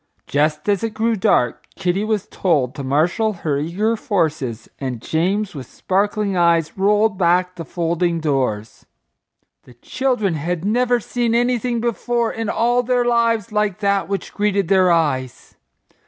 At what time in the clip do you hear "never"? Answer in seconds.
10.65-10.99